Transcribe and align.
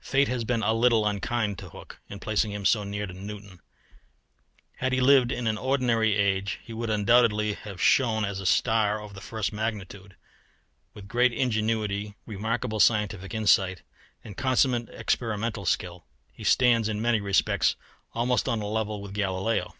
Fate 0.00 0.26
has 0.26 0.42
been 0.42 0.64
a 0.64 0.72
little 0.72 1.06
unkind 1.06 1.56
to 1.60 1.68
Hooke 1.68 2.00
in 2.08 2.18
placing 2.18 2.50
him 2.50 2.64
so 2.64 2.82
near 2.82 3.06
to 3.06 3.12
Newton; 3.14 3.60
had 4.78 4.92
he 4.92 5.00
lived 5.00 5.30
in 5.30 5.46
an 5.46 5.56
ordinary 5.56 6.16
age 6.16 6.58
he 6.64 6.72
would 6.72 6.90
undoubtedly 6.90 7.52
have 7.52 7.80
shone 7.80 8.24
as 8.24 8.40
a 8.40 8.44
star 8.44 9.00
of 9.00 9.14
the 9.14 9.20
first 9.20 9.52
magnitude. 9.52 10.16
With 10.94 11.06
great 11.06 11.32
ingenuity, 11.32 12.16
remarkable 12.26 12.80
scientific 12.80 13.32
insight, 13.32 13.82
and 14.24 14.36
consummate 14.36 14.88
experimental 14.88 15.64
skill, 15.64 16.04
he 16.32 16.42
stands 16.42 16.88
in 16.88 17.00
many 17.00 17.20
respects 17.20 17.76
almost 18.14 18.48
on 18.48 18.60
a 18.60 18.66
level 18.66 19.00
with 19.00 19.12
Galileo. 19.14 19.76